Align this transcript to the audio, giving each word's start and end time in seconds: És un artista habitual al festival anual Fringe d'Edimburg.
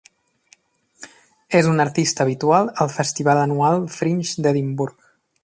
És 1.59 1.69
un 1.73 1.83
artista 1.83 2.25
habitual 2.25 2.73
al 2.87 2.91
festival 2.95 3.43
anual 3.43 3.79
Fringe 3.99 4.47
d'Edimburg. 4.49 4.99